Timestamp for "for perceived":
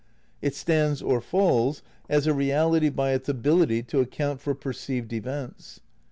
4.41-5.13